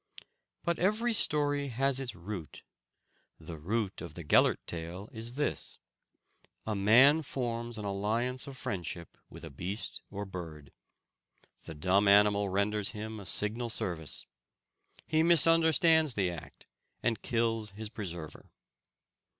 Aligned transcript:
But 0.63 0.79
every 0.79 1.13
story 1.13 1.67
has 1.67 1.99
its 1.99 2.15
root. 2.15 2.63
The 3.39 3.59
root 3.59 4.01
of 4.01 4.15
the 4.15 4.23
Gellert 4.23 4.59
tale 4.65 5.07
is 5.13 5.35
this: 5.35 5.77
A 6.65 6.73
man 6.73 7.21
forms 7.21 7.77
an 7.77 7.85
alliance 7.85 8.47
of 8.47 8.57
friendship 8.57 9.15
with 9.29 9.45
a 9.45 9.51
beast 9.51 10.01
or 10.09 10.25
bird. 10.25 10.71
The 11.65 11.75
dumb 11.75 12.07
animal 12.07 12.49
renders 12.49 12.93
him 12.97 13.19
a 13.19 13.27
signal 13.27 13.69
service. 13.69 14.25
He 15.05 15.21
misunderstands 15.21 16.15
the 16.15 16.31
act, 16.31 16.65
and 17.03 17.21
kills 17.21 17.69
his 17.77 17.89
preserver. 17.89 18.49